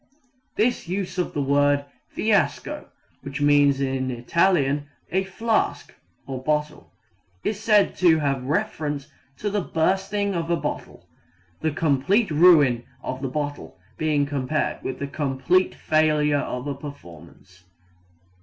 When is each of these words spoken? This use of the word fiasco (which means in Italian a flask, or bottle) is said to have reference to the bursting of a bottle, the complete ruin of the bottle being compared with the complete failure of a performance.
This 0.55 0.87
use 0.87 1.19
of 1.19 1.35
the 1.35 1.43
word 1.43 1.85
fiasco 2.09 2.89
(which 3.21 3.39
means 3.39 3.79
in 3.79 4.09
Italian 4.09 4.87
a 5.11 5.23
flask, 5.25 5.93
or 6.25 6.41
bottle) 6.41 6.91
is 7.43 7.59
said 7.59 7.95
to 7.97 8.17
have 8.17 8.41
reference 8.45 9.09
to 9.37 9.51
the 9.51 9.61
bursting 9.61 10.33
of 10.33 10.49
a 10.49 10.57
bottle, 10.57 11.07
the 11.59 11.69
complete 11.69 12.31
ruin 12.31 12.83
of 13.03 13.21
the 13.21 13.27
bottle 13.29 13.77
being 13.99 14.25
compared 14.25 14.81
with 14.81 14.97
the 14.97 15.05
complete 15.05 15.75
failure 15.75 16.39
of 16.39 16.65
a 16.65 16.73
performance. 16.73 17.63